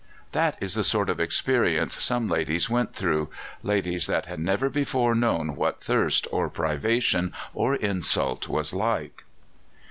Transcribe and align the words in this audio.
That 0.31 0.57
is 0.59 0.73
the 0.73 0.83
sort 0.83 1.11
of 1.11 1.19
experience 1.19 2.03
some 2.03 2.27
ladies 2.27 2.71
went 2.71 2.91
through 2.91 3.29
ladies 3.61 4.07
that 4.07 4.25
had 4.25 4.39
never 4.39 4.67
before 4.67 5.13
known 5.13 5.55
what 5.55 5.79
thirst 5.79 6.27
or 6.31 6.49
privation 6.49 7.33
or 7.53 7.75
insult 7.75 8.49
was 8.49 8.73
like. 8.73 9.23